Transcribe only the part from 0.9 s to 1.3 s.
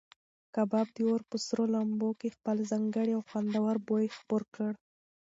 د اور